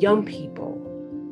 [0.00, 0.76] young people,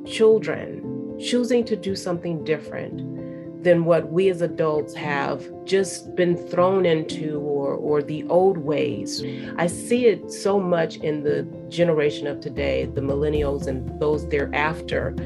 [0.07, 3.18] children, choosing to do something different
[3.65, 9.25] than what we as adults have just been thrown into or, or the old ways.
[9.57, 15.16] I see it so much in the generation of today, the millennials and those thereafter,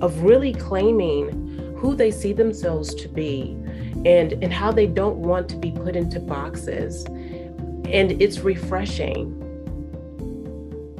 [0.00, 3.56] of really claiming who they see themselves to be
[4.04, 7.04] and, and how they don't want to be put into boxes.
[7.06, 9.36] And it's refreshing.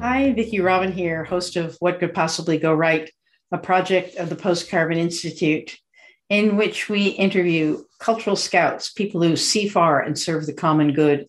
[0.01, 3.11] Hi, Vicki Robin here, host of What Could Possibly Go Right,
[3.51, 5.77] a project of the Post Carbon Institute
[6.27, 11.27] in which we interview cultural scouts, people who see far and serve the common good,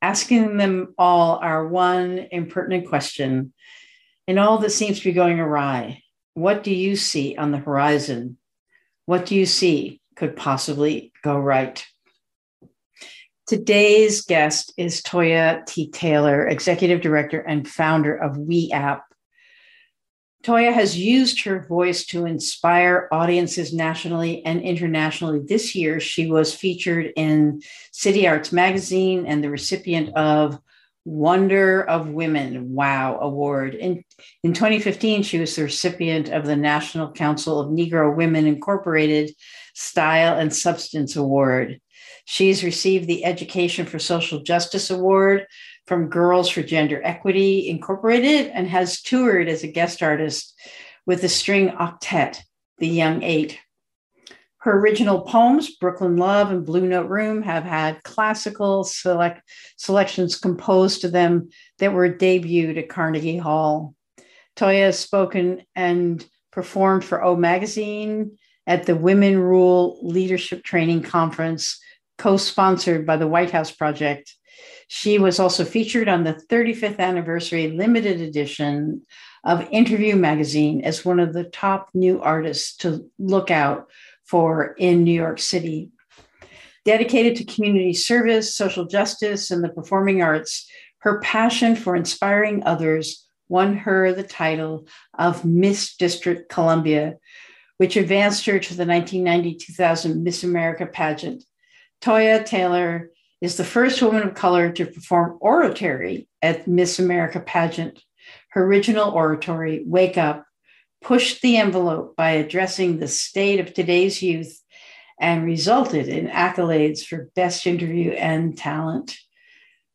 [0.00, 3.52] asking them all our one impertinent question
[4.26, 6.02] in all that seems to be going awry.
[6.32, 8.38] What do you see on the horizon?
[9.04, 11.86] What do you see could possibly go right?
[13.46, 15.90] Today's guest is Toya T.
[15.90, 19.06] Taylor, Executive Director and founder of We Act,
[20.46, 25.40] Toya has used her voice to inspire audiences nationally and internationally.
[25.44, 30.60] This year, she was featured in City Arts Magazine and the recipient of
[31.04, 33.74] Wonder of Women Wow Award.
[33.74, 34.04] In,
[34.44, 39.32] in 2015, she was the recipient of the National Council of Negro Women Incorporated
[39.74, 41.80] Style and Substance Award.
[42.28, 45.46] She's received the Education for Social Justice Award
[45.86, 50.52] from Girls for Gender Equity Incorporated and has toured as a guest artist
[51.06, 52.40] with the string octet,
[52.78, 53.60] The Young Eight.
[54.58, 61.02] Her original poems, Brooklyn Love and Blue Note Room, have had classical select, selections composed
[61.02, 63.94] to them that were debuted at Carnegie Hall.
[64.56, 71.78] Toya has spoken and performed for O Magazine at the Women Rule Leadership Training Conference,
[72.18, 74.34] co sponsored by the White House Project
[74.88, 79.02] she was also featured on the 35th anniversary limited edition
[79.44, 83.88] of Interview Magazine as one of the top new artists to look out
[84.24, 85.90] for in New York City.
[86.84, 90.68] Dedicated to community service, social justice, and the performing arts,
[90.98, 94.86] her passion for inspiring others won her the title
[95.18, 97.16] of Miss District Columbia,
[97.78, 101.42] which advanced her to the 1990 2000 Miss America pageant.
[102.02, 108.00] Toya Taylor is the first woman of color to perform oratory at Miss America pageant.
[108.50, 110.44] Her original oratory, Wake Up,
[111.02, 114.60] pushed the envelope by addressing the state of today's youth
[115.20, 119.16] and resulted in accolades for best interview and talent.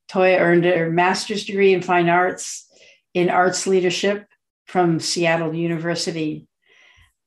[0.09, 2.67] Toya earned her master's degree in fine arts
[3.13, 4.25] in arts leadership
[4.65, 6.47] from Seattle University.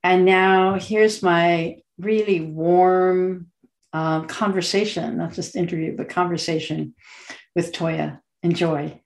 [0.03, 3.49] And now here's my really warm
[3.95, 6.95] um, conversation, not just interview, but conversation
[7.55, 8.21] with Toya.
[8.43, 9.01] Enjoy.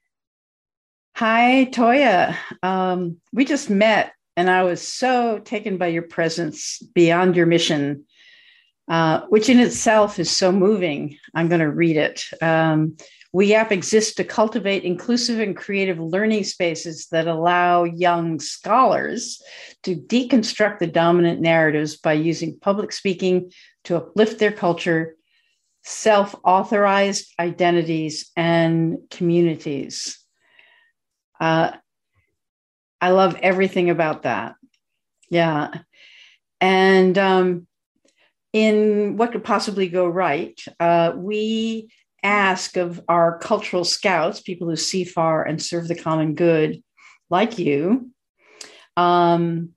[1.14, 2.34] Hi, Toya.
[2.62, 8.04] Um, we just met, and I was so taken by your presence beyond your mission,
[8.88, 11.18] uh, which in itself is so moving.
[11.34, 12.24] I'm going to read it.
[12.40, 12.96] Um,
[13.38, 19.40] we Act exists to cultivate inclusive and creative learning spaces that allow young scholars
[19.84, 23.52] to deconstruct the dominant narratives by using public speaking
[23.84, 25.14] to uplift their culture,
[25.84, 30.18] self authorized identities, and communities.
[31.40, 31.70] Uh,
[33.00, 34.56] I love everything about that.
[35.30, 35.72] Yeah.
[36.60, 37.68] And um,
[38.52, 41.92] in What Could Possibly Go Right, uh, we
[42.22, 46.82] ask of our cultural scouts, people who see far and serve the common good,
[47.30, 48.10] like you,
[48.96, 49.70] um,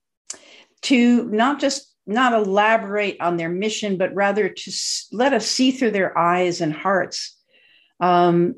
[0.82, 4.72] to not just not elaborate on their mission, but rather to
[5.12, 7.38] let us see through their eyes and hearts
[8.00, 8.54] um,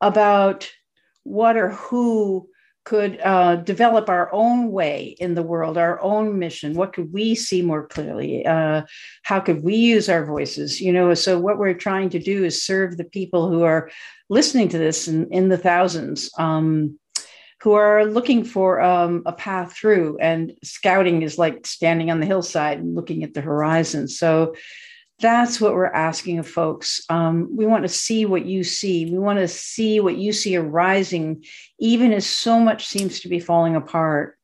[0.00, 0.70] about
[1.22, 2.48] what or who
[2.84, 6.74] could uh, develop our own way in the world, our own mission.
[6.74, 8.44] What could we see more clearly?
[8.44, 8.82] Uh,
[9.22, 10.80] how could we use our voices?
[10.80, 13.90] You know, so what we're trying to do is serve the people who are
[14.28, 16.30] listening to this in, in the thousands.
[16.38, 16.98] Um,
[17.60, 20.18] who are looking for um, a path through.
[20.18, 24.08] And scouting is like standing on the hillside and looking at the horizon.
[24.08, 24.56] So
[25.22, 27.02] that's what we're asking of folks.
[27.08, 29.06] Um, we want to see what you see.
[29.06, 31.44] We want to see what you see arising,
[31.78, 34.36] even as so much seems to be falling apart.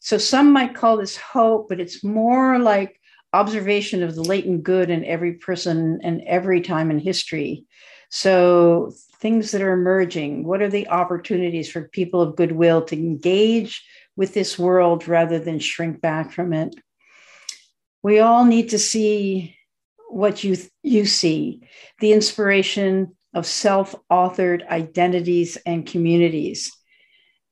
[0.00, 2.98] So some might call this hope, but it's more like
[3.32, 7.66] observation of the latent good in every person and every time in history.
[8.08, 10.44] So things that are emerging?
[10.44, 13.84] What are the opportunities for people of goodwill to engage
[14.16, 16.74] with this world rather than shrink back from it?
[18.02, 19.57] We all need to see
[20.08, 21.62] what you, you see
[22.00, 26.72] the inspiration of self authored identities and communities.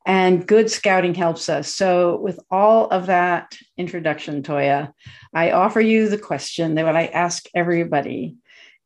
[0.06, 1.75] and good scouting helps us.
[1.75, 4.93] So, with all of that introduction, Toya,
[5.35, 8.37] I offer you the question that I ask everybody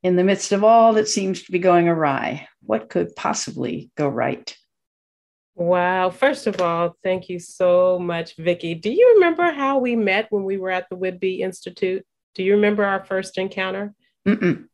[0.03, 4.09] in the midst of all that seems to be going awry, what could possibly go
[4.09, 4.57] right?
[5.55, 6.09] Wow.
[6.09, 8.75] First of all, thank you so much, Vicki.
[8.75, 12.05] Do you remember how we met when we were at the Whidbey Institute?
[12.35, 13.95] Do you remember our first encounter?
[14.27, 14.69] Mm-mm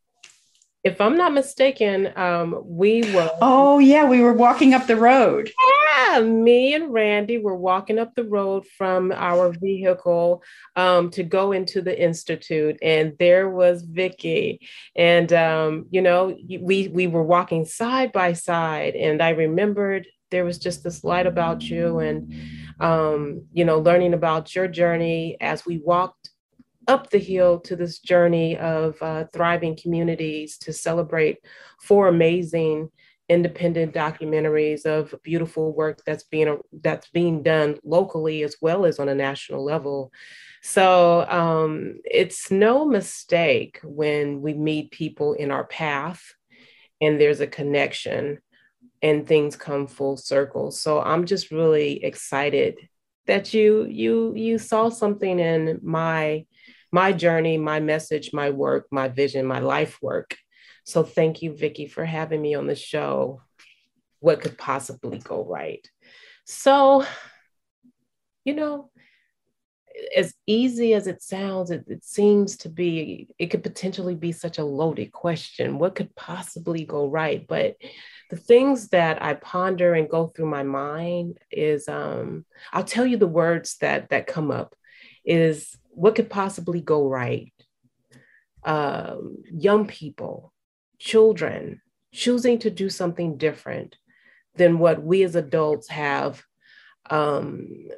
[0.86, 3.28] if I'm not mistaken, um, we were.
[3.42, 5.50] Oh, yeah, we were walking up the road.
[5.98, 10.44] Yeah, me and Randy were walking up the road from our vehicle
[10.76, 14.60] um, to go into the institute, and there was Vicki,
[14.94, 20.44] and um, you know, we we were walking side by side, and I remembered there
[20.44, 22.32] was just this light about you, and
[22.78, 26.30] um, you know, learning about your journey as we walked
[26.86, 31.38] up the hill to this journey of uh, thriving communities to celebrate
[31.80, 32.90] four amazing
[33.28, 39.08] independent documentaries of beautiful work that's being that's being done locally as well as on
[39.08, 40.12] a national level.
[40.62, 46.22] So um, it's no mistake when we meet people in our path
[47.00, 48.38] and there's a connection
[49.02, 50.70] and things come full circle.
[50.70, 52.78] So I'm just really excited
[53.26, 56.46] that you you you saw something in my
[56.92, 60.36] my journey, my message, my work, my vision, my life work.
[60.84, 63.42] So thank you, Vicki, for having me on the show.
[64.20, 65.86] What could possibly go right?
[66.44, 67.04] So,
[68.44, 68.90] you know,
[70.14, 74.58] as easy as it sounds, it, it, seems to be, it could potentially be such
[74.58, 75.78] a loaded question.
[75.78, 77.46] What could possibly go right?
[77.46, 77.76] But
[78.30, 83.16] the things that I ponder and go through my mind is um, I'll tell you
[83.16, 84.74] the words that that come up
[85.24, 87.52] is what could possibly go right?
[88.64, 90.52] Um, young people,
[90.98, 91.81] children
[92.12, 93.96] choosing to do something different
[94.56, 96.43] than what we as adults have,
[97.10, 97.88] um,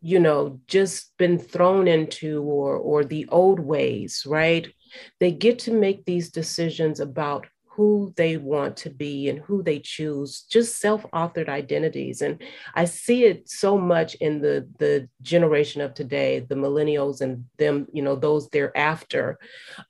[0.00, 4.70] you know, just been thrown into or or the old ways, right?
[5.18, 9.78] They get to make these decisions about who they want to be and who they
[9.78, 12.22] choose, just self-authored identities.
[12.22, 12.42] And
[12.74, 17.86] I see it so much in the, the generation of today, the millennials and them,
[17.92, 19.38] you know, those thereafter,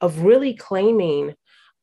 [0.00, 1.34] of really claiming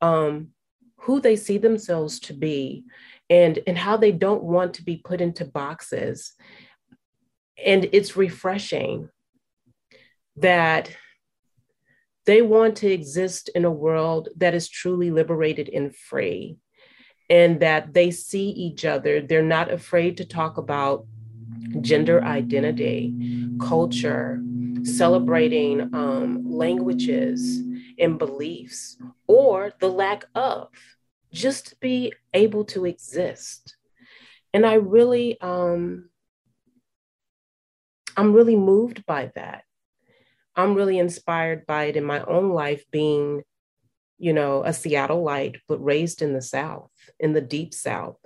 [0.02, 0.50] um,
[0.98, 2.84] who they see themselves to be
[3.30, 6.34] and, and how they don't want to be put into boxes.
[7.64, 9.08] And it's refreshing
[10.36, 10.90] that
[12.26, 16.58] they want to exist in a world that is truly liberated and free,
[17.30, 19.22] and that they see each other.
[19.22, 21.06] They're not afraid to talk about
[21.82, 23.14] gender identity,
[23.60, 24.42] culture,
[24.84, 27.62] celebrating um, languages
[28.00, 28.98] and beliefs,
[29.28, 30.70] or the lack of,
[31.32, 33.76] just to be able to exist.
[34.54, 36.10] And I really, um,
[38.16, 39.64] I'm really moved by that.
[40.56, 43.44] I'm really inspired by it in my own life being,
[44.20, 48.18] you know, a Seattleite, but raised in the South, in the deep South,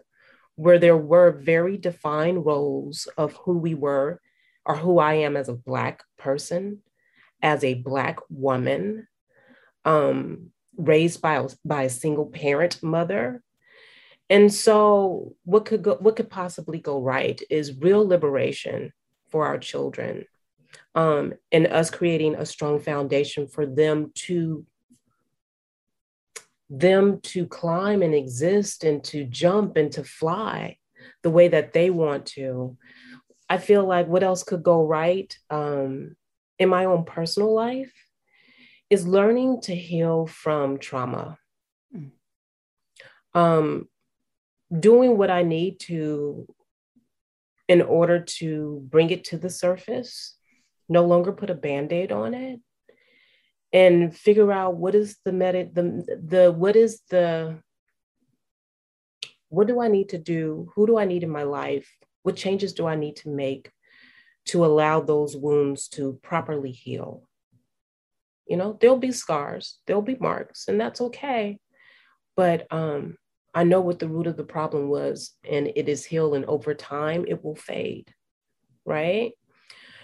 [0.56, 4.20] where there were very defined roles of who we were
[4.66, 6.82] or who I am as a Black person,
[7.42, 9.08] as a Black woman,
[9.86, 13.42] um, raised by by a single parent mother.
[14.30, 18.92] And so, what could go, what could possibly go right is real liberation
[19.30, 20.26] for our children
[20.98, 24.66] um, and us creating a strong foundation for them to
[26.70, 30.76] them to climb and exist and to jump and to fly
[31.22, 32.76] the way that they want to
[33.48, 36.16] i feel like what else could go right um,
[36.60, 37.94] in my own personal life
[38.90, 41.38] is learning to heal from trauma
[41.96, 42.10] mm.
[43.36, 43.88] um,
[44.78, 46.48] doing what i need to
[47.68, 50.37] in order to bring it to the surface
[50.90, 52.60] no longer put a band-aid on it
[53.74, 57.60] and figure out what is the meta the the what is the
[59.50, 60.72] what do I need to do?
[60.76, 61.90] Who do I need in my life?
[62.24, 63.72] What changes do I need to make
[64.48, 67.28] to allow those wounds to properly heal?
[68.46, 71.60] You know, there'll be scars, there'll be marks, and that's okay.
[72.36, 73.18] But um,
[73.54, 76.74] I know what the root of the problem was, and it is healed, and over
[76.74, 78.14] time it will fade,
[78.86, 79.32] right?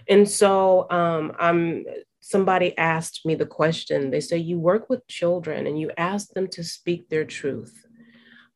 [0.07, 1.85] And so um, I'm
[2.19, 4.09] somebody asked me the question.
[4.09, 7.85] They say you work with children and you ask them to speak their truth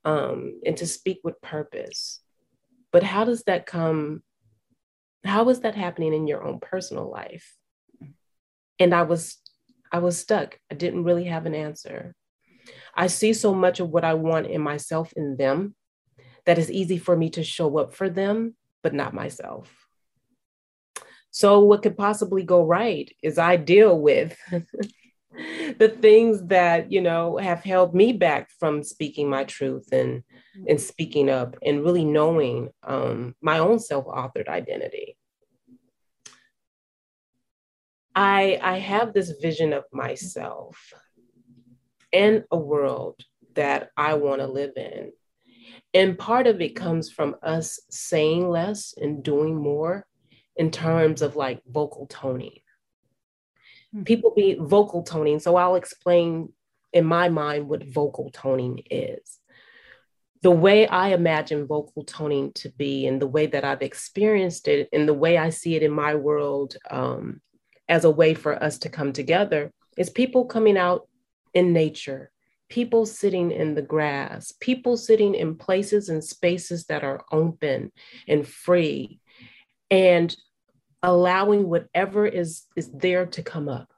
[0.05, 2.21] um, and to speak with purpose.
[2.91, 4.23] But how does that come?
[5.23, 7.55] How is that happening in your own personal life?
[8.79, 9.37] And I was
[9.91, 10.59] I was stuck.
[10.71, 12.13] I didn't really have an answer.
[12.95, 15.75] I see so much of what I want in myself in them
[16.45, 19.86] that it's easy for me to show up for them but not myself.
[21.31, 24.37] So, what could possibly go right is I deal with
[25.77, 30.23] the things that, you know, have held me back from speaking my truth and,
[30.67, 35.17] and speaking up and really knowing um, my own self authored identity.
[38.15, 40.91] I, I have this vision of myself
[42.11, 43.21] and a world
[43.53, 45.11] that I want to live in.
[45.93, 50.05] And part of it comes from us saying less and doing more
[50.57, 52.59] in terms of like vocal toning.
[53.93, 54.03] Mm-hmm.
[54.03, 55.39] People be vocal toning.
[55.39, 56.51] So I'll explain
[56.93, 59.39] in my mind what vocal toning is.
[60.41, 64.87] The way I imagine vocal toning to be, and the way that I've experienced it,
[64.93, 67.41] and the way I see it in my world um,
[67.89, 71.07] as a way for us to come together, is people coming out
[71.55, 72.31] in nature,
[72.69, 77.91] people sitting in the grass, people sitting in places and spaces that are open
[78.27, 79.19] and free,
[79.89, 80.35] and
[81.07, 83.91] allowing whatever is is there to come up.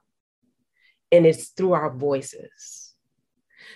[1.12, 2.94] And it's through our voices.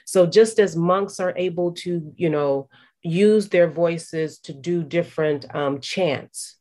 [0.07, 2.69] So just as monks are able to you know
[3.03, 6.57] use their voices to do different um, chants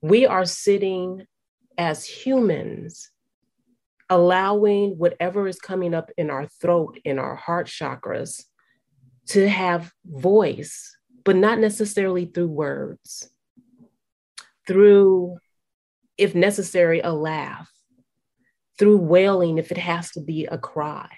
[0.00, 1.26] we are sitting
[1.76, 3.10] as humans
[4.08, 8.44] allowing whatever is coming up in our throat in our heart chakras
[9.26, 13.28] to have voice but not necessarily through words.
[14.66, 15.38] Through
[16.18, 17.70] if necessary, a laugh,
[18.78, 21.10] through wailing, if it has to be a cry,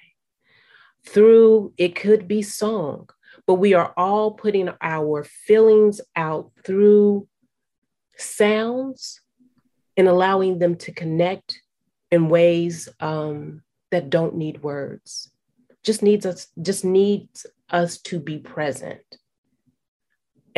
[1.05, 3.09] through it could be song,
[3.47, 7.27] but we are all putting our feelings out through
[8.17, 9.21] sounds
[9.97, 11.61] and allowing them to connect
[12.11, 15.31] in ways um, that don't need words.
[15.85, 19.01] Just needs us just needs us to be present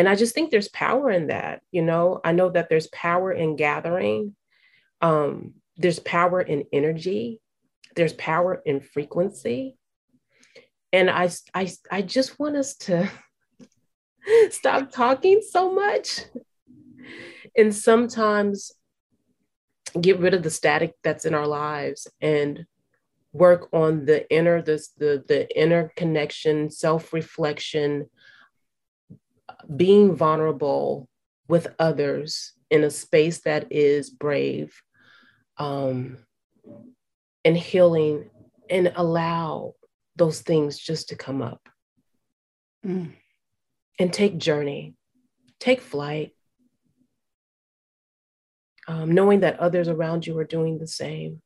[0.01, 2.21] and i just think there's power in that you know?
[2.25, 4.35] I know that there's power in gathering
[5.03, 7.41] um, there's power in energy
[7.97, 9.77] there's power in frequency.
[10.93, 13.11] And i i, I just want us to
[14.51, 16.23] stop talking so much
[17.57, 18.73] and sometimes
[20.01, 22.65] get rid of the static that's in our lives and
[23.33, 28.09] work on the inner this the the inner connection self-reflection
[29.77, 31.09] being vulnerable
[31.49, 34.81] with others in a space that is brave
[35.59, 36.17] um,
[37.45, 38.31] and healing
[38.69, 39.75] and allow
[40.17, 41.69] those things just to come up
[42.87, 43.11] mm.
[43.99, 44.95] and take journey
[45.59, 46.33] take flight
[48.89, 51.43] um, knowing that others around you are doing the same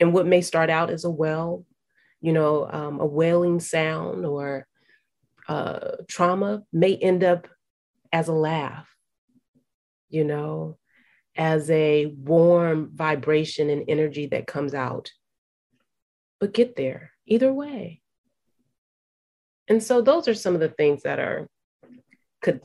[0.00, 1.64] and what may start out as a well
[2.20, 4.66] you know um, a wailing sound or
[5.52, 7.46] uh, trauma may end up
[8.10, 8.88] as a laugh,
[10.08, 10.78] you know,
[11.36, 15.10] as a warm vibration and energy that comes out.
[16.40, 18.00] But get there either way.
[19.68, 21.46] And so those are some of the things that are
[22.40, 22.62] could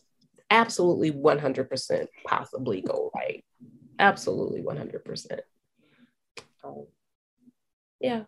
[0.50, 3.44] absolutely 100% possibly go right.
[4.00, 5.40] Absolutely 100%.
[6.64, 6.88] Um,
[8.00, 8.24] yeah.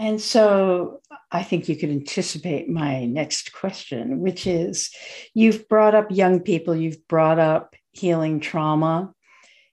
[0.00, 4.90] And so I think you can anticipate my next question, which is
[5.34, 9.12] you've brought up young people, you've brought up healing trauma,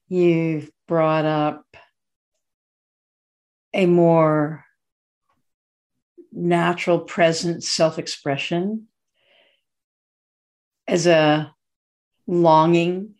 [0.06, 1.64] you've brought up
[3.72, 4.66] a more
[6.30, 8.86] natural, present self expression
[10.86, 11.54] as a
[12.26, 13.14] longing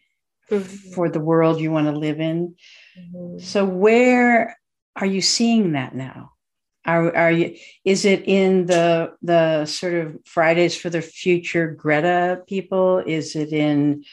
[0.50, 0.92] mm-hmm.
[0.92, 2.54] for the world you want to live in.
[3.00, 3.38] Mm-hmm.
[3.38, 4.58] So, where
[4.94, 6.32] are you seeing that now?
[6.86, 12.42] Are, are you is it in the the sort of Fridays for the Future Greta
[12.46, 12.98] people?
[12.98, 14.04] Is it in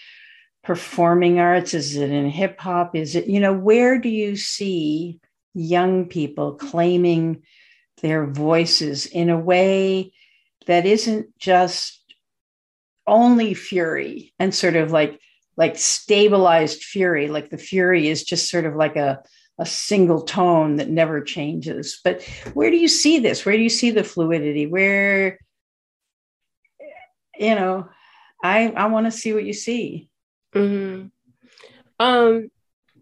[0.64, 1.74] performing arts?
[1.74, 2.96] Is it in hip hop?
[2.96, 5.20] Is it, you know, where do you see
[5.54, 7.44] young people claiming
[8.02, 10.12] their voices in a way
[10.68, 12.02] that isn't just
[13.08, 15.20] only fury and sort of like
[15.56, 19.24] like stabilized fury like the fury is just sort of like a
[19.58, 22.00] a single tone that never changes.
[22.04, 23.46] But where do you see this?
[23.46, 24.68] Where do you see the fluidity?
[24.68, 25.40] Where,
[27.38, 27.90] you know,
[28.44, 30.10] I I want to see what you see.
[30.54, 31.08] Mm-hmm.
[32.00, 32.50] Um,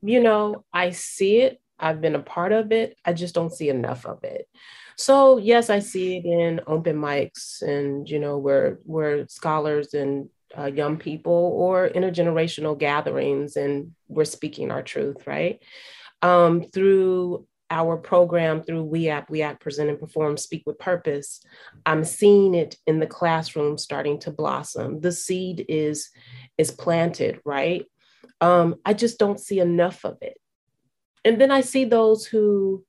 [0.01, 1.59] you know, I see it.
[1.79, 2.97] I've been a part of it.
[3.03, 4.47] I just don't see enough of it.
[4.95, 10.29] So yes, I see it in open mics and you know where where scholars and
[10.57, 15.59] uh, young people or intergenerational gatherings and we're speaking our truth, right?
[16.23, 21.41] Um, through our program through We Act, We Act, Present and Perform, Speak with Purpose,
[21.85, 25.01] I'm seeing it in the classroom starting to blossom.
[25.01, 26.09] The seed is
[26.57, 27.85] is planted, right?
[28.41, 30.37] Um, I just don't see enough of it.
[31.25, 32.85] And then I see those who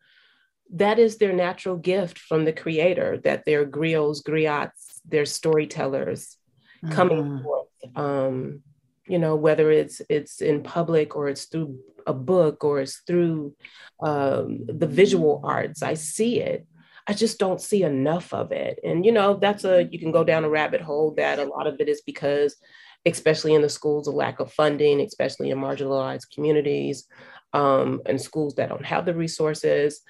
[0.75, 6.37] that is their natural gift from the creator, that they're griots, griots, they're storytellers
[6.85, 6.95] mm-hmm.
[6.95, 7.69] coming forth.
[7.95, 8.63] Um,
[9.07, 13.55] you know, whether it's it's in public or it's through a book or it's through
[14.03, 15.83] um, the visual arts.
[15.83, 16.67] I see it.
[17.07, 18.81] I just don't see enough of it.
[18.83, 21.67] And, you know, that's a, you can go down a rabbit hole that a lot
[21.67, 22.57] of it is because,
[23.05, 27.07] especially in the schools, a lack of funding, especially in marginalized communities
[27.53, 30.01] um, and schools that don't have the resources.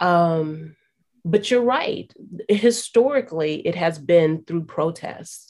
[0.00, 0.76] Um,
[1.24, 2.12] but you're right.
[2.48, 5.47] Historically, it has been through protests.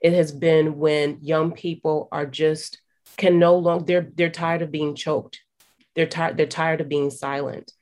[0.00, 2.80] It has been when young people are just
[3.16, 5.40] can no longer they're they're tired of being choked.
[5.94, 7.72] They're tired they're tired of being silent.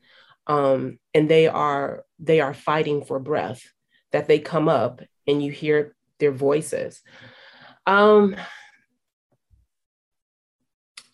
[0.46, 3.62] Um, and they are they are fighting for breath
[4.12, 7.02] that they come up and you hear their voices.
[7.86, 8.36] Um,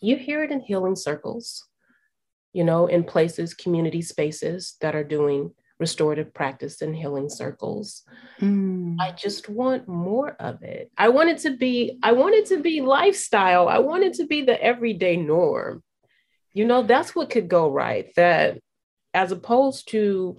[0.00, 1.64] you hear it in healing circles
[2.52, 8.04] you know in places community spaces that are doing restorative practice and healing circles.
[8.40, 8.96] Mm.
[9.00, 10.90] I just want more of it.
[10.96, 13.66] I want it to be, I want it to be lifestyle.
[13.68, 15.82] I want it to be the everyday norm.
[16.54, 18.06] You know, that's what could go right.
[18.14, 18.58] That
[19.12, 20.38] as opposed to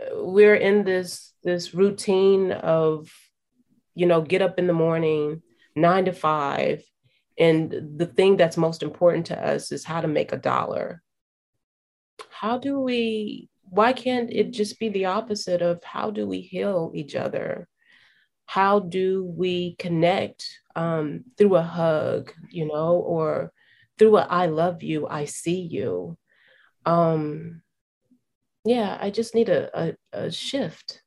[0.00, 3.12] uh, we're in this this routine of,
[3.94, 5.42] you know, get up in the morning,
[5.74, 6.82] nine to five,
[7.38, 7.70] and
[8.00, 11.02] the thing that's most important to us is how to make a dollar.
[12.30, 16.92] How do we why can't it just be the opposite of how do we heal
[16.94, 17.68] each other?
[18.46, 23.52] How do we connect um, through a hug, you know, or
[23.98, 26.16] through a I love you, I see you?
[26.84, 27.62] Um,
[28.64, 31.02] yeah, I just need a, a, a shift.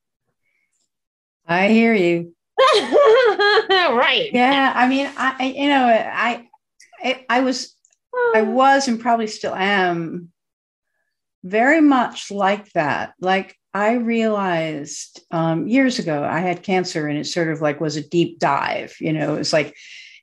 [1.47, 2.35] I hear you.
[2.59, 4.29] right.
[4.33, 4.73] Yeah.
[4.75, 6.47] I mean, I, you know, I,
[7.01, 7.75] I, I was,
[8.35, 10.31] I was and probably still am
[11.43, 13.13] very much like that.
[13.19, 17.95] Like I realized um, years ago, I had cancer, and it sort of like was
[17.95, 18.95] a deep dive.
[18.99, 19.75] You know, it was like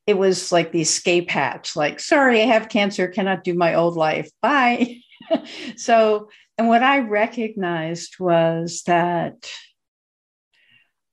[0.06, 1.76] it was like the escape hatch.
[1.76, 4.30] Like, sorry, I have cancer, cannot do my old life.
[4.40, 5.00] Bye.
[5.76, 9.50] so, and what I recognized was that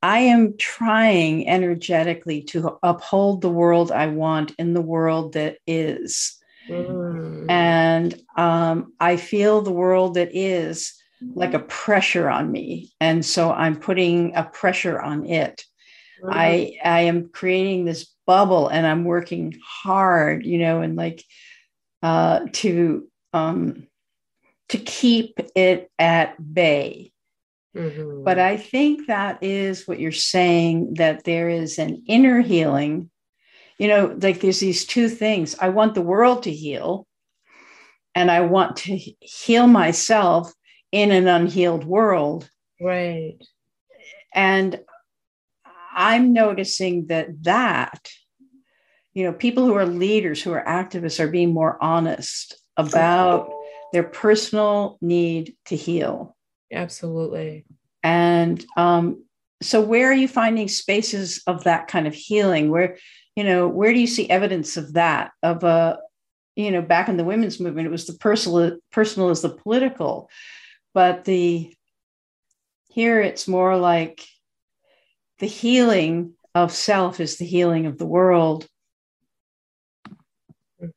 [0.01, 6.37] I am trying energetically to uphold the world I want in the world that is.
[7.43, 7.51] Mm.
[7.51, 10.93] And um, I feel the world that is
[11.36, 12.91] like a pressure on me.
[12.99, 15.63] And so I'm putting a pressure on it.
[16.21, 16.29] Mm.
[16.32, 21.23] I I am creating this bubble and I'm working hard, you know, and like
[22.01, 23.88] uh, to um,
[24.69, 27.12] to keep it at bay.
[27.75, 28.23] Mm-hmm.
[28.23, 33.10] But I think that is what you're saying that there is an inner healing
[33.77, 35.56] you know, like there's these two things.
[35.60, 37.08] I want the world to heal,
[38.15, 40.52] and I want to heal myself
[40.91, 42.49] in an unhealed world.
[42.80, 43.38] Right.
[44.34, 44.80] And
[45.95, 48.10] I'm noticing that that,
[49.13, 53.52] you know, people who are leaders, who are activists, are being more honest about
[53.91, 56.36] their personal need to heal.
[56.71, 57.65] Absolutely.
[58.02, 59.23] And um,
[59.62, 62.69] so, where are you finding spaces of that kind of healing?
[62.69, 62.97] Where
[63.36, 65.99] you know where do you see evidence of that of a
[66.55, 70.29] you know back in the women's movement it was the personal personal as the political
[70.93, 71.73] but the
[72.89, 74.23] here it's more like
[75.39, 78.67] the healing of self is the healing of the world.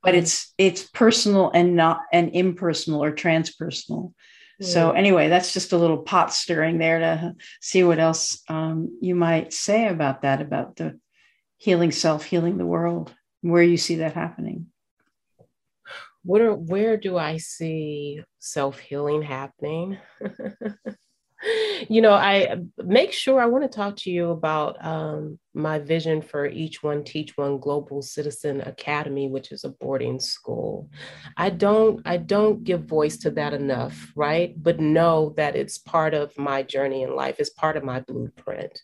[0.03, 4.13] But it's it's personal and not and impersonal or transpersonal.
[4.61, 9.15] So anyway that's just a little pot stirring there to see what else um, you
[9.15, 10.99] might say about that about the
[11.59, 14.67] healing self, healing the world, where you see that happening?
[16.27, 19.99] Where, where do I see self healing happening?
[21.89, 26.23] you know, I make sure I want to talk to you about um, my vision
[26.23, 30.89] for Each One Teach One Global Citizen Academy, which is a boarding school.
[31.37, 34.61] I don't I don't give voice to that enough, right?
[34.61, 37.37] But know that it's part of my journey in life.
[37.39, 38.81] It's part of my blueprint.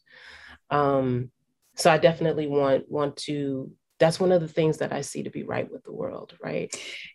[0.70, 1.30] Um,
[1.74, 5.30] so i definitely want want to that's one of the things that i see to
[5.30, 6.74] be right with the world right?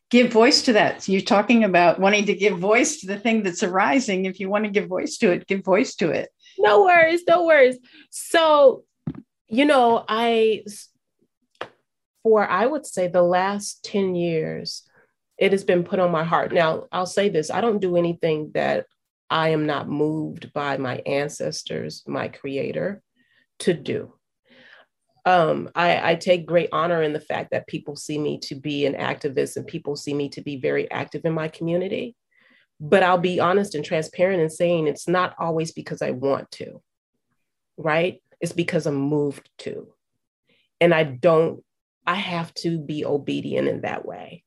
[0.09, 1.03] Give voice to that.
[1.03, 4.25] So you're talking about wanting to give voice to the thing that's arising.
[4.25, 6.29] If you want to give voice to it give voice to it.
[6.57, 7.77] No worries no worries.
[8.09, 8.83] So
[9.47, 10.63] you know i
[12.23, 14.83] for i would say the last 10 years
[15.37, 16.51] it has been put on my heart.
[16.51, 18.87] Now, I'll say this I don't do anything that
[19.29, 23.03] I am not moved by my ancestors, my creator,
[23.59, 24.13] to do.
[25.27, 28.85] Um, I, I, take great honor in the fact that people see me to be
[28.85, 32.15] an activist and people see me to be very active in my community.
[32.79, 36.81] But I'll be honest and transparent in saying it's not always because I want to,
[37.75, 38.23] right?
[38.39, 39.89] It's because I'm moved to.
[40.79, 41.61] And I don't,
[42.05, 44.45] I have to be obedient in that way.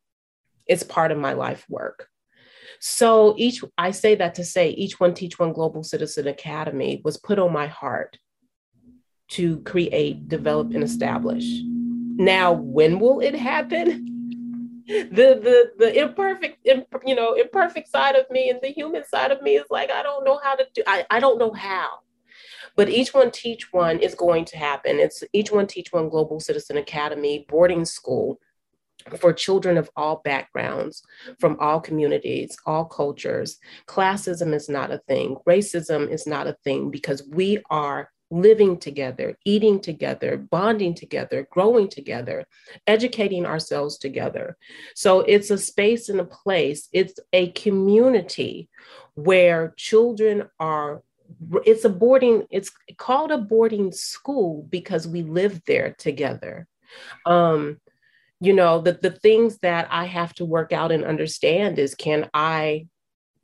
[0.67, 2.09] It's part of my life work.
[2.81, 7.19] So each, I say that to say, each one teach one Global Citizen Academy was
[7.19, 8.17] put on my heart
[9.31, 11.45] to create, develop, and establish.
[12.17, 14.07] Now, when will it happen?
[14.91, 15.07] The
[15.39, 19.41] the the imperfect, imp, you know, imperfect side of me and the human side of
[19.41, 20.83] me is like, I don't know how to do.
[20.85, 22.01] I, I don't know how
[22.77, 26.41] but each one teach one is going to happen it's each one teach one global
[26.41, 28.41] citizen academy boarding school
[29.19, 31.03] for children of all backgrounds,
[31.39, 33.59] from all communities, all cultures.
[33.87, 39.37] Classism is not a thing, racism is not a thing because we are living together,
[39.45, 42.47] eating together, bonding together, growing together,
[42.87, 44.57] educating ourselves together.
[44.95, 48.69] So it's a space and a place, it's a community
[49.15, 51.03] where children are
[51.65, 56.67] it's a boarding it's called a boarding school because we live there together
[57.25, 57.79] um
[58.41, 62.29] you know the, the things that i have to work out and understand is can
[62.35, 62.85] i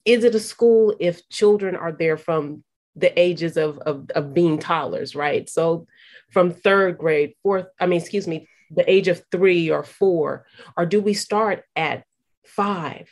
[0.04, 2.64] is it a school if children are there from
[2.96, 5.86] the ages of, of, of being toddlers right so
[6.30, 10.86] from third grade fourth i mean excuse me the age of three or four or
[10.86, 12.04] do we start at
[12.44, 13.08] five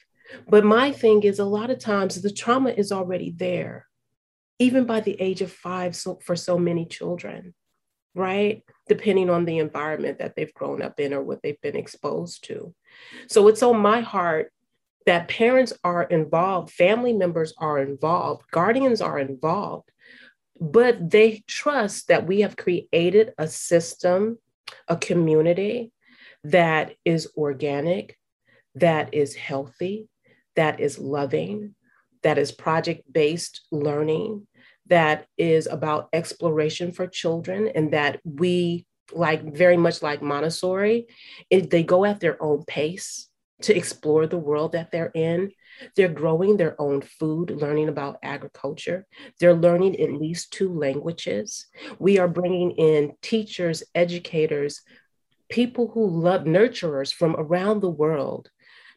[0.49, 3.87] but my thing is a lot of times the trauma is already there
[4.59, 7.55] even by the age of five so for so many children
[8.15, 8.63] right?
[8.89, 12.75] Depending on the environment that they've grown up in or what they've been exposed to.
[13.29, 14.53] So it's on my heart
[15.07, 19.91] that parents are involved, family members are involved, guardians are involved,
[20.61, 24.39] but they trust that we have created a system,
[24.89, 25.93] a community
[26.45, 28.19] that is organic,
[28.75, 30.09] that is healthy,
[30.57, 31.75] that is loving,
[32.23, 34.47] that is project based learning,
[34.87, 41.07] that is about exploration for children and that we like very much like Montessori,
[41.51, 43.29] it, they go at their own pace
[43.63, 45.53] to explore the world that they're in.
[45.97, 49.07] They're growing their own food, learning about agriculture.
[49.41, 51.67] They're learning at least two languages.
[51.99, 54.83] We are bringing in teachers, educators,
[55.49, 58.51] people who love nurturers from around the world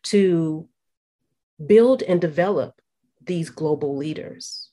[0.04, 0.68] to
[1.66, 2.80] build and develop
[3.22, 4.70] these global leaders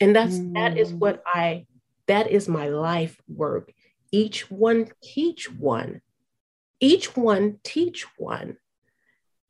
[0.00, 0.54] and that's mm.
[0.54, 1.22] that is what mm.
[1.26, 1.66] i
[2.06, 3.72] that is my life work
[4.10, 6.00] each one teach one
[6.80, 8.56] each one teach one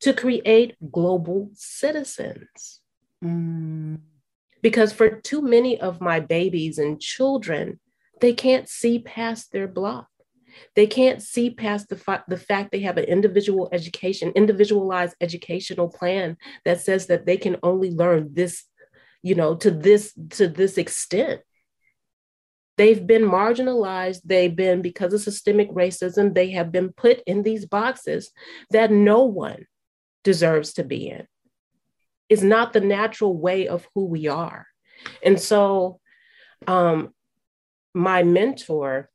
[0.01, 2.81] to create global citizens.
[3.23, 3.99] Mm.
[4.61, 7.81] because for too many of my babies and children
[8.21, 10.07] they can't see past their block.
[10.75, 15.89] They can't see past the, fa- the fact they have an individual education individualized educational
[15.89, 18.63] plan that says that they can only learn this
[19.21, 21.41] you know to this to this extent.
[22.77, 24.21] They've been marginalized.
[24.23, 28.31] They've been because of systemic racism they have been put in these boxes
[28.71, 29.65] that no one
[30.23, 31.25] deserves to be in
[32.27, 34.67] it's not the natural way of who we are
[35.23, 35.99] and so
[36.67, 37.13] um,
[37.93, 39.09] my mentor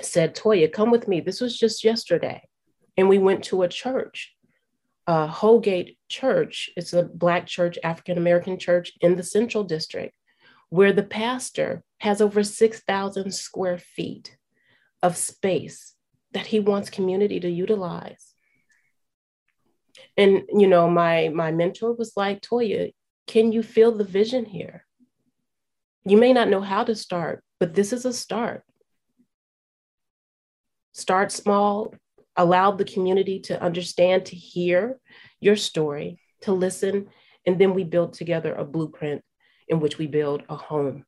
[0.00, 2.42] said toya come with me this was just yesterday
[2.96, 4.34] and we went to a church
[5.06, 6.70] uh, Holgate Church.
[6.76, 10.14] It's a Black church, African American church in the Central District,
[10.70, 14.36] where the pastor has over 6,000 square feet
[15.02, 15.94] of space
[16.32, 18.33] that he wants community to utilize.
[20.16, 22.92] And you know, my my mentor was like, Toya,
[23.26, 24.84] can you feel the vision here?
[26.04, 28.62] You may not know how to start, but this is a start.
[30.92, 31.94] Start small,
[32.36, 34.98] allowed the community to understand, to hear
[35.40, 37.08] your story, to listen,
[37.46, 39.22] and then we build together a blueprint
[39.68, 41.04] in which we build a home,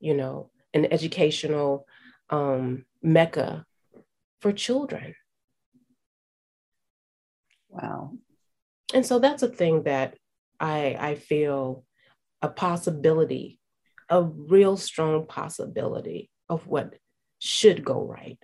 [0.00, 1.86] you know, an educational
[2.30, 3.64] um, mecca
[4.40, 5.14] for children.
[7.80, 8.12] Wow.
[8.94, 10.16] And so that's a thing that
[10.58, 11.84] I, I feel
[12.42, 13.58] a possibility,
[14.08, 16.94] a real strong possibility of what
[17.38, 18.38] should go right.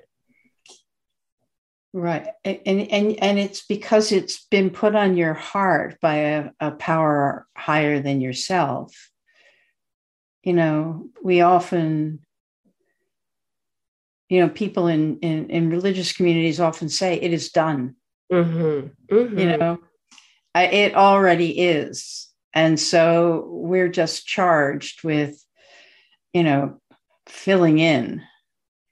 [1.93, 2.27] Right.
[2.45, 7.47] And, and, and it's because it's been put on your heart by a, a power
[7.57, 8.93] higher than yourself.
[10.43, 12.21] You know, we often,
[14.29, 17.95] you know, people in, in, in religious communities often say it is done.
[18.33, 19.15] Mm-hmm.
[19.15, 19.39] Mm-hmm.
[19.39, 19.79] You know,
[20.55, 22.29] I, it already is.
[22.53, 25.45] And so we're just charged with,
[26.33, 26.81] you know,
[27.27, 28.23] filling in,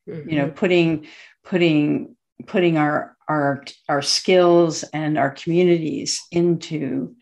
[0.08, 0.28] mm-hmm.
[0.28, 0.54] you know, mm-hmm.
[0.54, 1.06] putting,
[1.44, 2.16] putting,
[2.46, 7.14] putting our, our, our skills and our communities into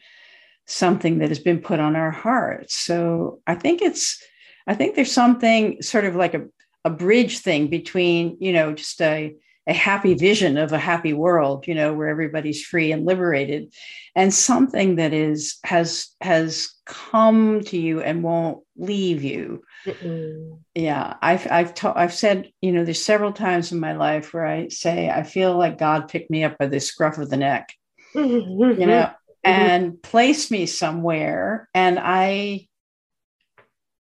[0.67, 2.77] something that has been put on our hearts.
[2.77, 4.23] So I think it's,
[4.67, 6.47] I think there's something sort of like a,
[6.85, 9.35] a bridge thing between, you know, just a,
[9.71, 13.73] a happy vision of a happy world, you know, where everybody's free and liberated,
[14.17, 19.63] and something that is has has come to you and won't leave you.
[19.87, 20.59] Mm-mm.
[20.75, 24.45] Yeah, I've I've ta- I've said, you know, there's several times in my life where
[24.45, 27.73] I say I feel like God picked me up by the scruff of the neck,
[28.13, 28.81] mm-hmm.
[28.81, 29.15] you know, mm-hmm.
[29.45, 32.67] and placed me somewhere, and I,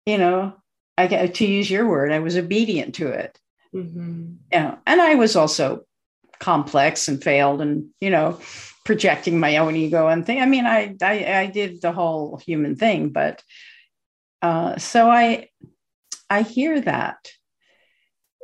[0.07, 0.55] you know,
[0.99, 3.39] I get to use your word, I was obedient to it
[3.75, 4.35] Mm-hmm.
[4.51, 4.77] Yeah.
[4.87, 5.85] And I was also
[6.39, 8.41] complex and failed and, you know,
[8.85, 10.41] projecting my own ego and thing.
[10.41, 13.43] I mean, I, I, I did the whole human thing, but
[14.41, 15.49] uh, so I,
[16.29, 17.31] I hear that.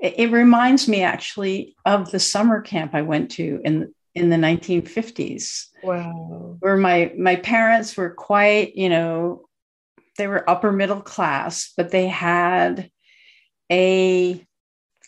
[0.00, 4.36] It, it reminds me actually of the summer camp I went to in in the
[4.36, 5.66] 1950s.
[5.82, 6.56] Wow.
[6.60, 9.48] Where my my parents were quite, you know,
[10.16, 12.90] they were upper middle class, but they had
[13.70, 14.44] a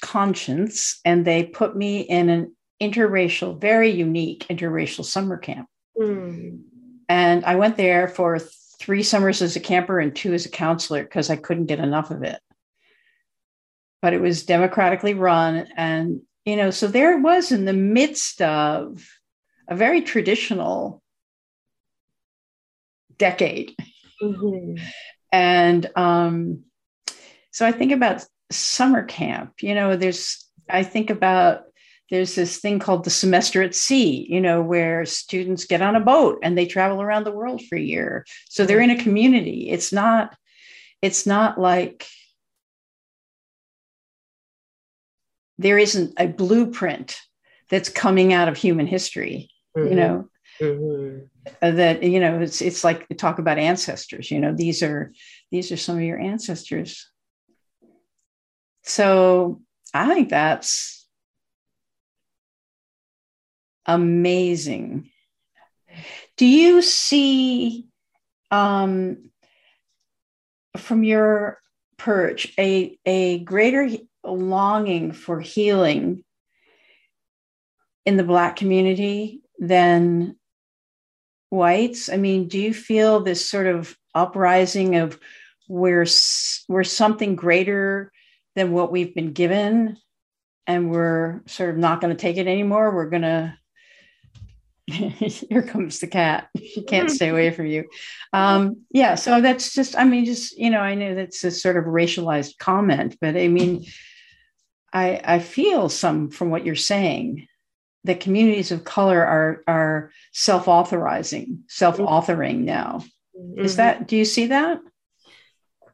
[0.00, 5.68] conscience and they put me in an interracial, very unique interracial summer camp.
[5.98, 6.62] Mm.
[7.08, 8.38] And I went there for
[8.78, 12.10] three summers as a camper and two as a counselor because I couldn't get enough
[12.10, 12.40] of it.
[14.00, 15.68] But it was democratically run.
[15.76, 19.06] And, you know, so there it was in the midst of
[19.68, 21.02] a very traditional
[23.18, 23.76] decade.
[24.22, 24.82] Mm-hmm.
[25.32, 26.64] And um,
[27.50, 29.62] so I think about summer camp.
[29.62, 31.62] You know, there's, I think about,
[32.10, 36.00] there's this thing called the semester at sea, you know, where students get on a
[36.00, 38.26] boat and they travel around the world for a year.
[38.48, 39.70] So they're in a community.
[39.70, 40.36] It's not,
[41.02, 42.06] it's not like
[45.58, 47.20] there isn't a blueprint
[47.68, 49.88] that's coming out of human history, mm-hmm.
[49.88, 50.28] you know.
[50.60, 51.24] Mm-hmm.
[51.62, 55.10] Uh, that you know it's it's like talk about ancestors you know these are
[55.50, 57.09] these are some of your ancestors
[58.82, 59.60] so
[59.92, 61.06] I think that's
[63.86, 65.10] amazing.
[66.36, 67.86] Do you see
[68.50, 69.30] um,
[70.76, 71.60] from your
[71.98, 73.88] perch a, a greater
[74.24, 76.24] longing for healing
[78.06, 80.36] in the Black community than
[81.50, 82.08] whites?
[82.08, 85.18] I mean, do you feel this sort of uprising of
[85.66, 86.06] where,
[86.68, 88.12] where something greater
[88.56, 89.96] than what we've been given.
[90.66, 92.94] And we're sort of not going to take it anymore.
[92.94, 93.54] We're going to
[94.90, 96.48] here comes the cat.
[96.70, 97.88] She can't stay away from you.
[98.32, 101.76] Um, yeah so that's just i mean just you know i know that's a sort
[101.76, 103.84] of racialized comment but i mean
[104.92, 107.48] i i feel some from what you're saying
[108.04, 113.02] that communities of color are are self-authorizing self-authoring now.
[113.36, 113.64] Mm-hmm.
[113.64, 114.80] is that do you see that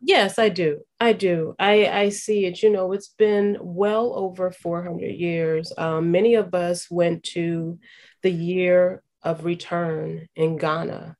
[0.06, 0.82] Yes, I do.
[1.00, 1.56] I do.
[1.58, 2.62] I, I see it.
[2.62, 5.72] You know, it's been well over 400 years.
[5.76, 7.80] Um, many of us went to
[8.22, 11.16] the year of return in Ghana.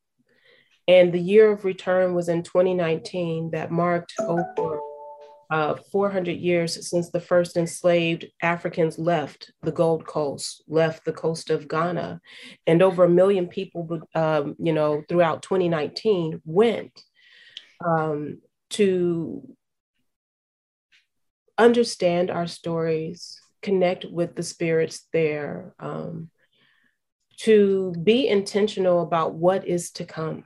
[0.87, 4.79] And the year of return was in 2019 that marked over
[5.51, 11.51] uh, 400 years since the first enslaved Africans left the Gold Coast, left the coast
[11.51, 12.21] of Ghana.
[12.69, 17.03] And over a million people, um, you know, throughout 2019 went.
[17.85, 18.39] Um,
[18.71, 19.57] to
[21.59, 26.31] understand our stories, connect with the spirits there, um,
[27.39, 30.45] to be intentional about what is to come,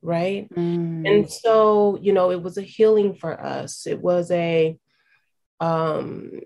[0.00, 0.48] right?
[0.54, 1.08] Mm.
[1.08, 3.86] And so, you know, it was a healing for us.
[3.86, 4.78] It was a,
[5.60, 6.40] um,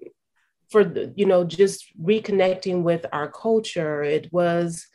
[0.70, 4.02] for the, you know, just reconnecting with our culture.
[4.02, 4.86] It was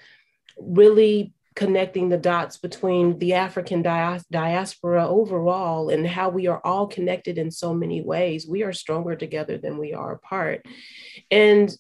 [0.58, 7.38] really connecting the dots between the African diaspora overall and how we are all connected
[7.38, 8.48] in so many ways.
[8.48, 10.66] We are stronger together than we are apart.
[11.30, 11.72] And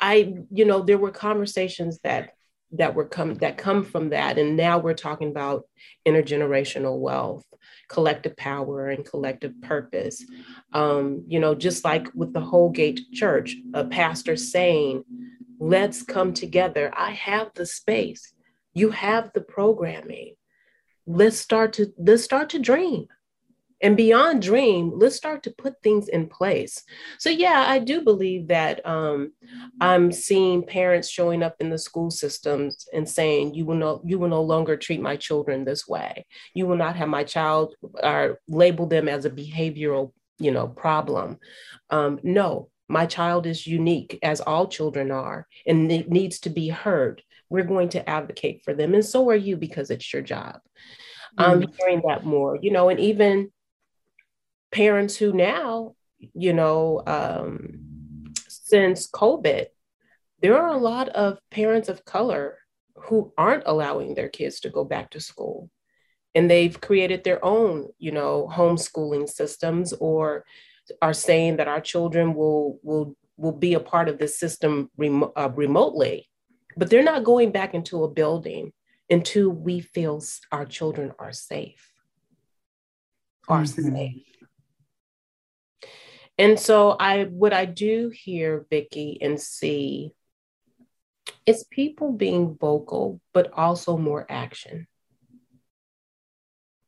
[0.00, 2.30] I, you know, there were conversations that
[2.72, 5.64] that were come that come from that and now we're talking about
[6.06, 7.44] intergenerational wealth
[7.88, 10.24] collective power and collective purpose
[10.72, 15.02] um, you know just like with the Holgate church a pastor saying
[15.58, 18.32] let's come together i have the space
[18.74, 20.34] you have the programming.
[21.06, 23.06] Let's start to let's start to dream.
[23.82, 26.82] And beyond dream let's start to put things in place.
[27.18, 29.32] So yeah i do believe that um,
[29.80, 34.18] i'm seeing parents showing up in the school systems and saying you will no you
[34.18, 36.26] will no longer treat my children this way.
[36.54, 41.38] You will not have my child or label them as a behavioral you know problem.
[41.88, 46.68] Um, no my child is unique as all children are and it needs to be
[46.68, 50.60] heard we're going to advocate for them and so are you because it's your job
[51.36, 51.74] i'm mm.
[51.78, 53.50] hearing that more you know and even
[54.70, 59.66] parents who now, you know, um, since COVID,
[60.40, 62.58] there are a lot of parents of color
[62.94, 65.70] who aren't allowing their kids to go back to school.
[66.34, 70.44] And they've created their own, you know, homeschooling systems or
[71.02, 75.30] are saying that our children will will will be a part of this system rem-
[75.34, 76.28] uh, remotely,
[76.80, 78.72] but they're not going back into a building
[79.10, 81.92] until we feel our children are safe.
[83.48, 83.94] Are mm-hmm.
[83.94, 84.26] safe.
[86.38, 90.14] And so I what I do hear Vicki and see
[91.44, 94.86] is people being vocal, but also more action.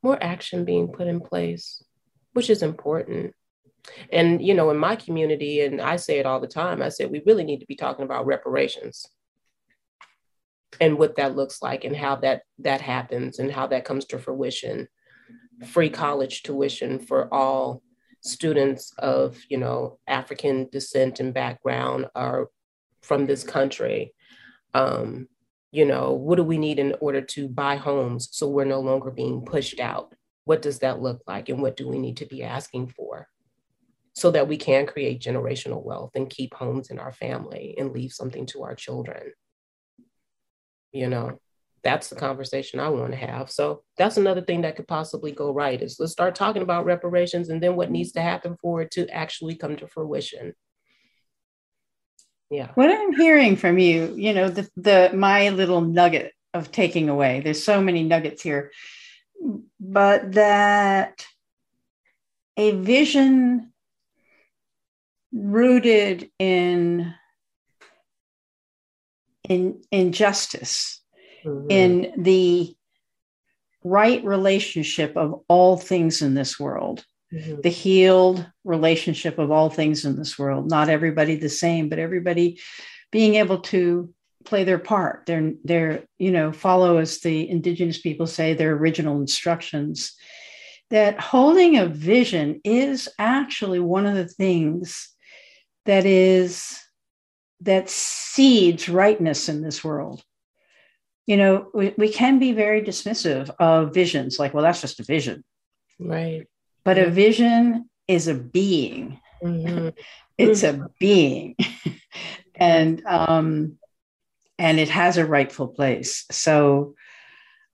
[0.02, 1.84] More action being put in place,
[2.32, 3.34] which is important.
[4.10, 7.10] And you know, in my community, and I say it all the time, I said
[7.10, 9.06] we really need to be talking about reparations
[10.80, 14.18] and what that looks like and how that that happens and how that comes to
[14.18, 14.88] fruition.
[15.66, 17.82] Free college tuition for all
[18.22, 22.48] students of you know African descent and background are
[23.02, 24.14] from this country.
[24.74, 25.28] Um,
[25.70, 29.10] you know, what do we need in order to buy homes so we're no longer
[29.10, 30.14] being pushed out?
[30.44, 33.28] What does that look like, and what do we need to be asking for?
[34.14, 38.12] So that we can create generational wealth and keep homes in our family and leave
[38.12, 39.32] something to our children.
[40.92, 41.38] You know,
[41.82, 43.50] that's the conversation I want to have.
[43.50, 47.48] So that's another thing that could possibly go right is let's start talking about reparations
[47.48, 50.54] and then what needs to happen for it to actually come to fruition.
[52.50, 52.68] Yeah.
[52.74, 57.40] What I'm hearing from you, you know, the the my little nugget of taking away.
[57.40, 58.70] There's so many nuggets here.
[59.80, 61.24] But that
[62.56, 63.72] a vision
[65.32, 67.14] rooted in
[69.52, 71.00] in injustice
[71.44, 71.70] mm-hmm.
[71.70, 72.74] in the
[73.84, 77.60] right relationship of all things in this world mm-hmm.
[77.60, 82.58] the healed relationship of all things in this world not everybody the same but everybody
[83.10, 84.12] being able to
[84.44, 89.20] play their part their their you know follow as the indigenous people say their original
[89.20, 90.14] instructions
[90.90, 95.08] that holding a vision is actually one of the things
[95.86, 96.81] that is
[97.62, 100.22] that seeds rightness in this world
[101.26, 105.04] you know, we, we can be very dismissive of visions, like, well, that's just a
[105.04, 105.44] vision.
[105.98, 106.46] Right.
[106.84, 109.20] But a vision is a being.
[109.42, 109.88] Mm-hmm.
[110.38, 111.56] it's a being.
[112.54, 113.78] and um
[114.58, 116.24] and it has a rightful place.
[116.30, 116.94] So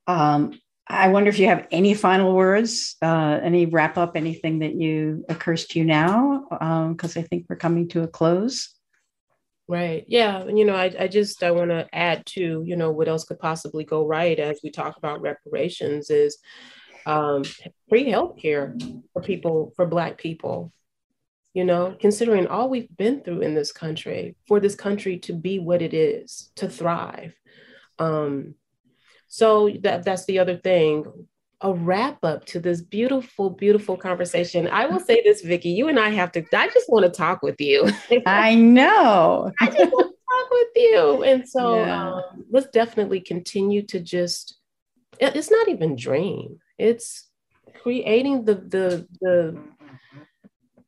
[0.06, 0.58] um
[0.90, 5.22] I wonder if you have any final words, uh, any wrap up, anything that you
[5.28, 6.46] occurs to you now,
[6.92, 8.77] because um, I think we're coming to a close.
[9.70, 10.04] Right.
[10.08, 10.46] Yeah.
[10.46, 13.38] You know, I, I just, I want to add to, you know, what else could
[13.38, 16.38] possibly go right as we talk about reparations is
[17.04, 17.44] um,
[17.88, 18.80] free healthcare
[19.12, 20.72] for people, for Black people,
[21.52, 25.58] you know, considering all we've been through in this country, for this country to be
[25.58, 27.34] what it is, to thrive.
[27.98, 28.54] Um,
[29.26, 31.04] so that that's the other thing
[31.60, 34.68] a wrap up to this beautiful, beautiful conversation.
[34.68, 37.42] I will say this, Vicki, you and I have to, I just want to talk
[37.42, 37.88] with you.
[38.26, 39.50] I know.
[39.60, 41.22] I just want to talk with you.
[41.24, 42.12] And so yeah.
[42.12, 44.56] um, let's definitely continue to just,
[45.18, 46.60] it's not even dream.
[46.78, 47.28] It's
[47.82, 49.58] creating the, the, the,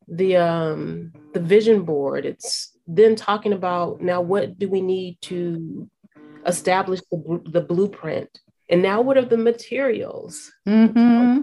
[0.07, 2.25] the, um, the vision board.
[2.25, 5.89] It's then talking about now, what do we need to
[6.45, 8.29] establish the, the blueprint
[8.71, 10.51] and now, what are the materials?
[10.67, 11.41] Mm-hmm.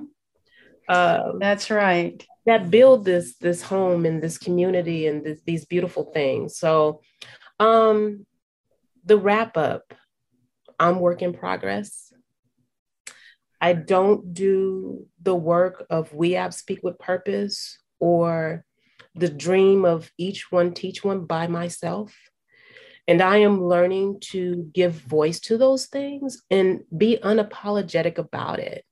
[0.88, 2.24] Um, That's right.
[2.46, 6.56] That build this this home and this community and this, these beautiful things.
[6.56, 7.02] So,
[7.60, 8.26] um,
[9.04, 9.92] the wrap up.
[10.80, 12.12] I'm work in progress.
[13.60, 18.64] I don't do the work of We Act Speak with Purpose or
[19.14, 22.14] the dream of each one teach one by myself.
[23.08, 28.84] And I am learning to give voice to those things and be unapologetic about it.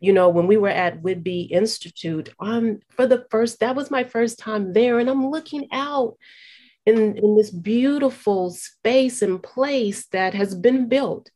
[0.00, 4.04] You know, when we were at Whidbey Institute, um, for the first, that was my
[4.04, 6.16] first time there, and I'm looking out
[6.84, 11.30] in, in this beautiful space and place that has been built.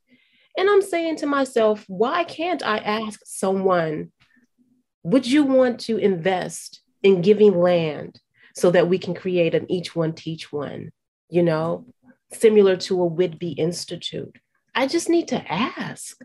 [0.59, 4.13] And I'm saying to myself, why can't I ask someone
[5.05, 8.21] Would you want to invest in giving land
[8.55, 10.91] so that we can create an each one teach one,
[11.31, 11.87] you know,
[12.33, 14.39] similar to a Whidbey Institute?
[14.75, 16.19] I just need to ask.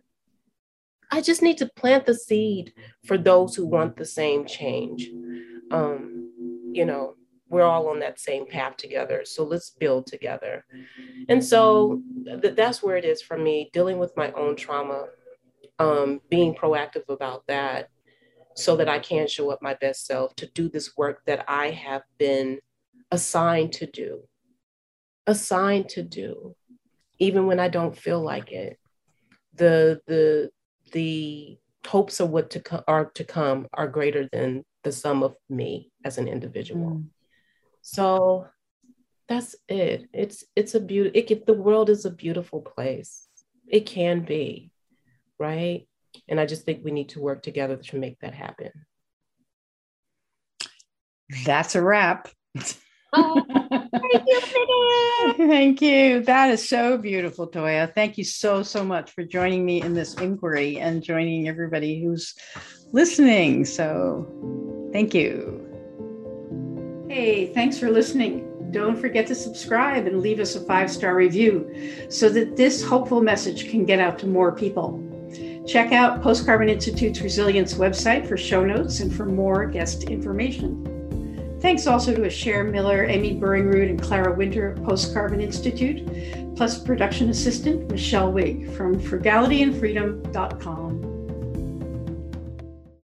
[1.12, 2.74] I just need to plant the seed
[3.06, 5.10] for those who want the same change.
[5.72, 6.32] Um,
[6.74, 7.16] you know,
[7.48, 9.22] we're all on that same path together.
[9.24, 10.66] So let's build together.
[11.30, 15.06] And so th- that's where it is for me, dealing with my own trauma,
[15.80, 17.90] um, being proactive about that
[18.56, 21.72] so that I can show up my best self to do this work that I
[21.72, 22.60] have been
[23.12, 24.24] assigned to do,
[25.28, 26.56] assigned to do,
[27.20, 28.78] even when I don't feel like it.
[29.56, 30.50] The, the,
[30.92, 35.36] the hopes of what to co- are to come are greater than the sum of
[35.50, 36.92] me as an individual.
[36.92, 37.06] Mm.
[37.82, 38.48] So
[39.28, 40.08] that's it.
[40.14, 41.20] It's it's a beauty.
[41.20, 43.28] It the world is a beautiful place.
[43.68, 44.72] It can be,
[45.40, 45.88] right?
[46.28, 48.72] And I just think we need to work together to make that happen.
[51.44, 52.30] That's a wrap.
[54.02, 55.34] Thank you.
[55.38, 56.22] thank you.
[56.22, 57.94] That is so beautiful, Toya.
[57.94, 62.34] Thank you so, so much for joining me in this inquiry and joining everybody who's
[62.92, 63.66] listening.
[63.66, 65.62] So thank you.
[67.10, 68.52] Hey, thanks for listening.
[68.72, 73.22] Don't forget to subscribe and leave us a five star review so that this hopeful
[73.22, 75.02] message can get out to more people.
[75.68, 80.95] Check out Post Carbon Institute's Resilience website for show notes and for more guest information.
[81.66, 86.78] Thanks also to Asher Miller, Amy Burringroot, and Clara Winter of Post Carbon Institute, plus
[86.78, 91.05] production assistant Michelle Wig from frugalityandfreedom.com.